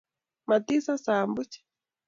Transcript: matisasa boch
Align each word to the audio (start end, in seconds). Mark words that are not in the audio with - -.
matisasa 0.47 1.15
boch 1.35 1.53